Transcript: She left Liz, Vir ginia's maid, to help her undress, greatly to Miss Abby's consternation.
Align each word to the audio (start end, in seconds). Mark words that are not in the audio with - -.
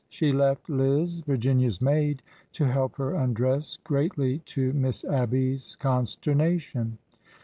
She 0.09 0.31
left 0.31 0.67
Liz, 0.67 1.19
Vir 1.27 1.37
ginia's 1.37 1.79
maid, 1.79 2.23
to 2.53 2.63
help 2.65 2.95
her 2.95 3.13
undress, 3.13 3.77
greatly 3.83 4.39
to 4.45 4.73
Miss 4.73 5.05
Abby's 5.05 5.75
consternation. 5.79 6.97